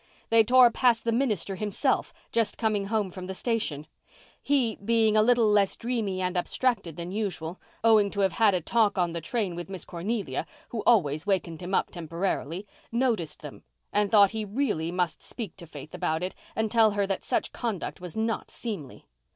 They 0.31 0.43
tore 0.43 0.71
past 0.71 1.03
the 1.03 1.11
minister 1.11 1.53
himself, 1.57 2.11
just 2.31 2.57
coming 2.57 2.85
home 2.85 3.11
from 3.11 3.27
the 3.27 3.35
station; 3.35 3.85
he, 4.41 4.77
being 4.77 5.15
a 5.15 5.21
little 5.21 5.47
less 5.47 5.75
dreamy 5.75 6.21
and 6.21 6.35
abstracted 6.35 6.95
than 6.95 7.11
usual—owing 7.11 8.09
to 8.09 8.21
having 8.21 8.35
had 8.37 8.55
a 8.55 8.61
talk 8.61 8.97
on 8.97 9.13
the 9.13 9.21
train 9.21 9.53
with 9.53 9.69
Miss 9.69 9.85
Cornelia 9.85 10.47
who 10.69 10.81
always 10.87 11.27
wakened 11.27 11.61
him 11.61 11.75
up 11.75 11.91
temporarily—noticed 11.91 13.43
them, 13.43 13.61
and 13.93 14.09
thought 14.09 14.31
he 14.31 14.43
really 14.43 14.91
must 14.91 15.21
speak 15.21 15.55
to 15.57 15.67
Faith 15.67 15.93
about 15.93 16.23
it 16.23 16.33
and 16.55 16.71
tell 16.71 16.89
her 16.97 17.05
that 17.05 17.23
such 17.23 17.51
conduct 17.53 18.01
was 18.01 18.17
not 18.17 18.49
seemly. 18.49 19.05